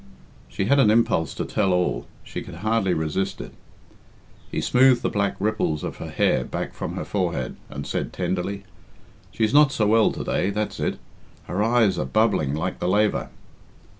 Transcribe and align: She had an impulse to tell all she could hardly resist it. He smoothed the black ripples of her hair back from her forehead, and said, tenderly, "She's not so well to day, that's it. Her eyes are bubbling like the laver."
She 0.49 0.65
had 0.65 0.79
an 0.79 0.89
impulse 0.89 1.35
to 1.35 1.45
tell 1.45 1.71
all 1.71 2.07
she 2.23 2.41
could 2.41 2.55
hardly 2.65 2.91
resist 2.95 3.39
it. 3.39 3.51
He 4.49 4.59
smoothed 4.59 5.03
the 5.03 5.11
black 5.11 5.35
ripples 5.39 5.83
of 5.83 5.97
her 5.97 6.09
hair 6.09 6.43
back 6.43 6.73
from 6.73 6.95
her 6.95 7.05
forehead, 7.05 7.55
and 7.69 7.85
said, 7.85 8.11
tenderly, 8.11 8.63
"She's 9.31 9.53
not 9.53 9.71
so 9.71 9.85
well 9.85 10.11
to 10.13 10.23
day, 10.23 10.49
that's 10.49 10.79
it. 10.79 10.97
Her 11.43 11.61
eyes 11.61 11.99
are 11.99 12.05
bubbling 12.05 12.55
like 12.55 12.79
the 12.79 12.87
laver." 12.89 13.29